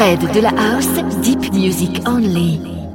[0.00, 0.88] Fred de la House,
[1.22, 2.89] Deep Music Only.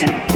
[0.00, 0.29] Washington.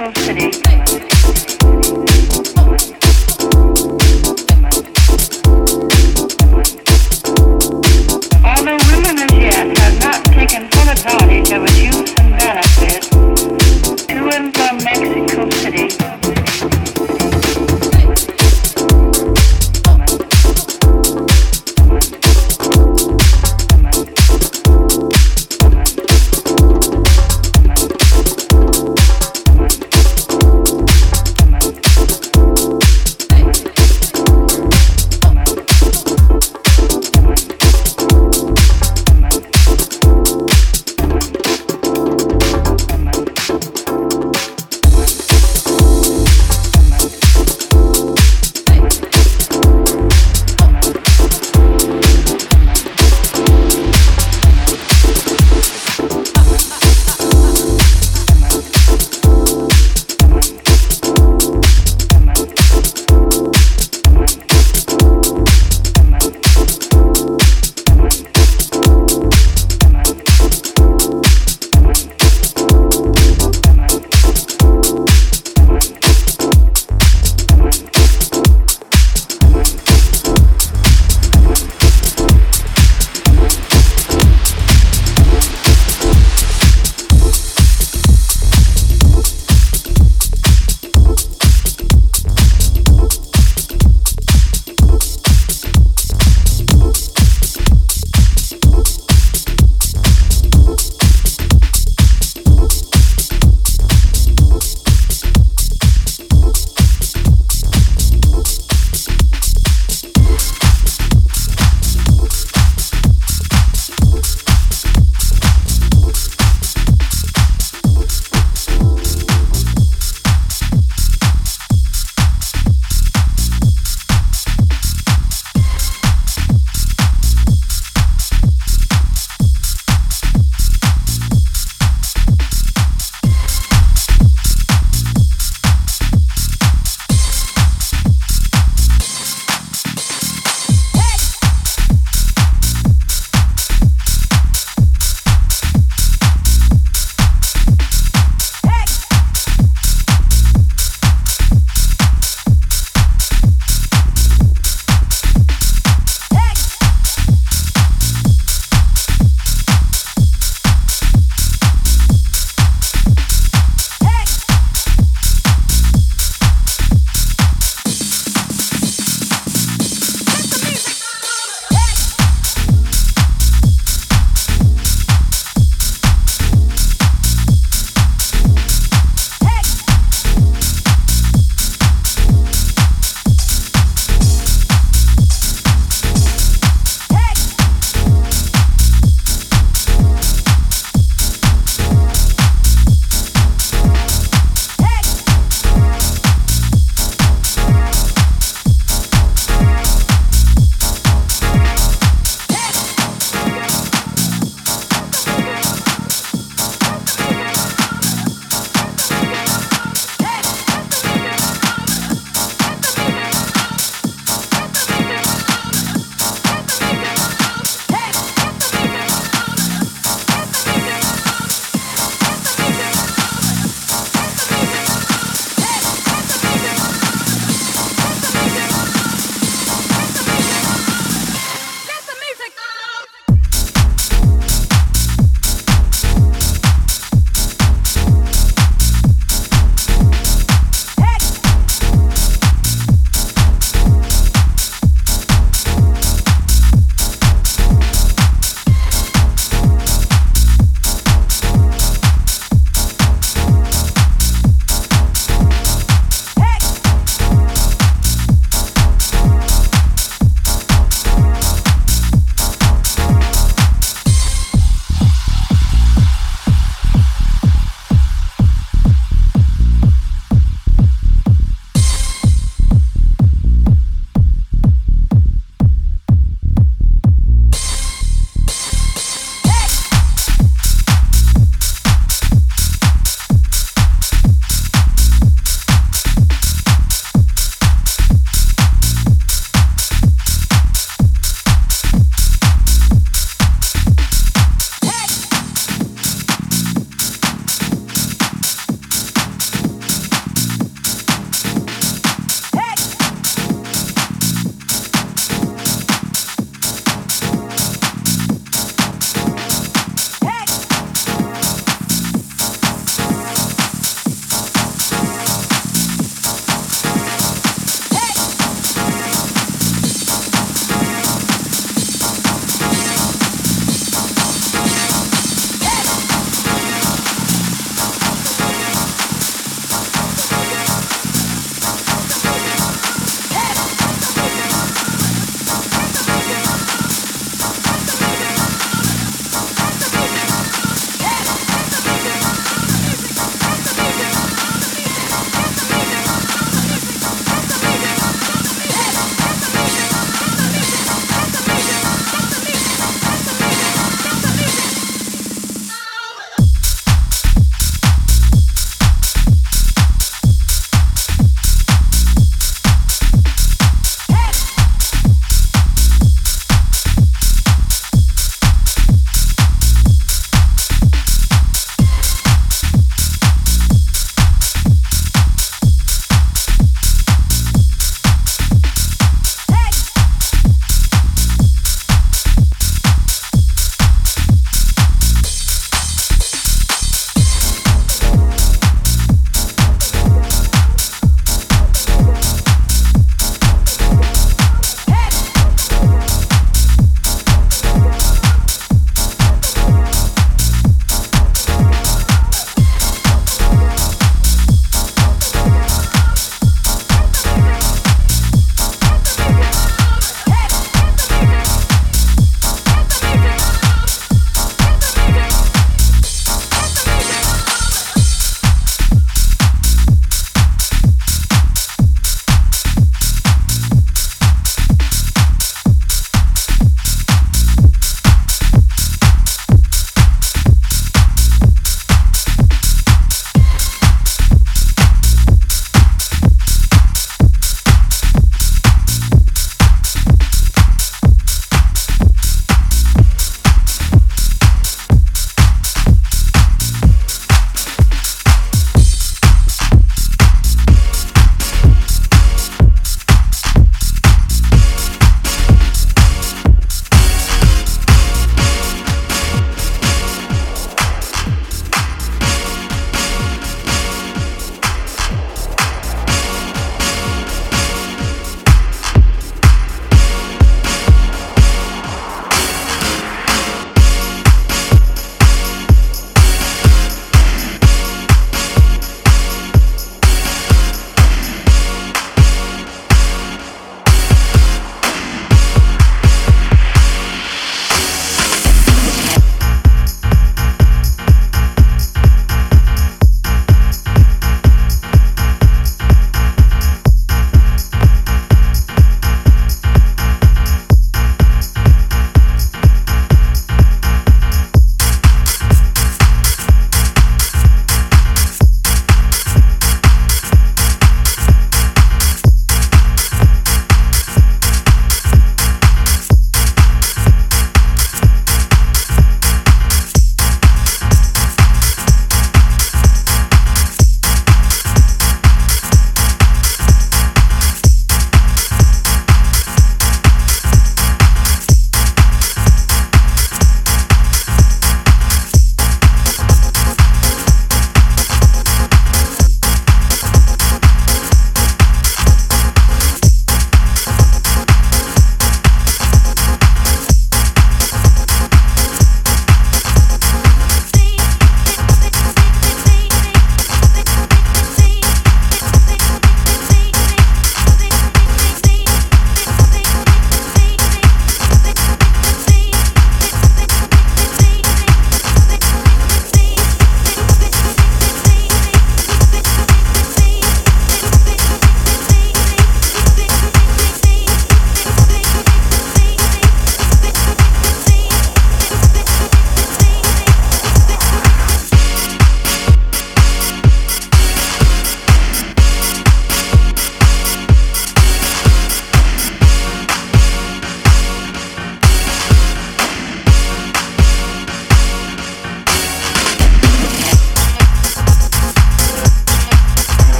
[0.00, 0.69] Central City.